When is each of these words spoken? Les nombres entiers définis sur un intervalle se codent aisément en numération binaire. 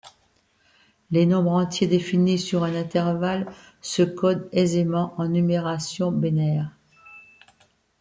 Les 1.11 1.27
nombres 1.27 1.51
entiers 1.51 1.85
définis 1.85 2.39
sur 2.39 2.63
un 2.63 2.73
intervalle 2.73 3.45
se 3.83 4.01
codent 4.01 4.49
aisément 4.51 5.13
en 5.19 5.27
numération 5.27 6.11
binaire. 6.11 6.71